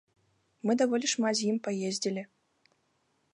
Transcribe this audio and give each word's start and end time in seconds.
Мы 0.69 0.75
даволі 0.81 1.09
шмат 1.13 1.33
з 1.41 1.51
ім 1.51 1.57
паездзілі. 1.67 2.23